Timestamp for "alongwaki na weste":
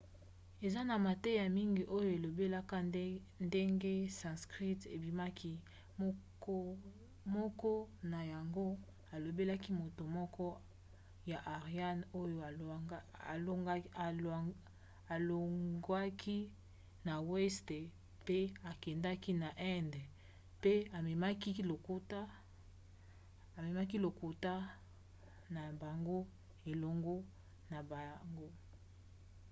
15.13-17.79